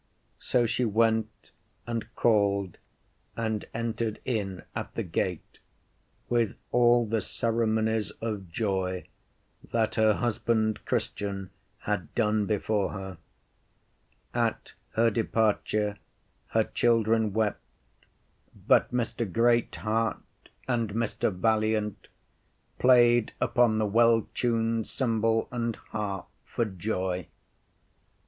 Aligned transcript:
So 0.39 0.65
she 0.65 0.83
went 0.83 1.51
and 1.85 2.07
called 2.15 2.79
and 3.37 3.63
entered 3.71 4.19
in 4.25 4.63
at 4.75 4.91
the 4.95 5.03
gate 5.03 5.59
with 6.27 6.57
all 6.71 7.05
the 7.05 7.21
ceremonies 7.21 8.09
of 8.19 8.49
joy 8.49 9.07
that 9.71 9.93
her 10.01 10.13
husband 10.13 10.83
Christian 10.85 11.51
had 11.81 12.15
done 12.15 12.47
before 12.47 12.93
her. 12.93 13.19
At 14.33 14.73
her 14.93 15.11
departure 15.11 15.99
her 16.47 16.63
children 16.63 17.31
wept, 17.31 17.61
but 18.55 18.91
Mr. 18.91 19.31
Great 19.31 19.75
heart 19.75 20.25
and 20.67 20.95
Mr. 20.95 21.31
Valiant 21.31 22.07
played 22.79 23.33
upon 23.39 23.77
the 23.77 23.85
well 23.85 24.27
tuned 24.33 24.87
cymbal 24.87 25.47
and 25.51 25.75
harp 25.75 26.27
for 26.43 26.65
joy. 26.65 27.27